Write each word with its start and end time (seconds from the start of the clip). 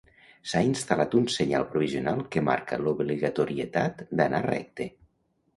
S'ha 0.53 0.61
instal·lat 0.67 1.11
un 1.19 1.27
senyal 1.33 1.67
provisional 1.75 2.23
que 2.37 2.45
marca 2.47 2.81
l'obligatorietat 2.87 4.03
d'anar 4.21 4.45
recte. 4.51 4.93